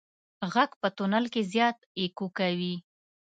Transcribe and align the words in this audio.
غږ 0.53 0.71
په 0.81 0.87
تونل 0.97 1.25
کې 1.33 1.41
زیات 1.53 1.77
اکو 2.01 2.27
کوي. 2.37 2.75